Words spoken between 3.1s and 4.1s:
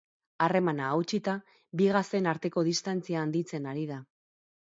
handitzen ari da.